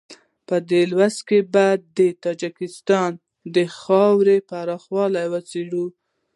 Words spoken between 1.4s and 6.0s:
به د تاجکستان د خاورې پراخوالی وڅېړو.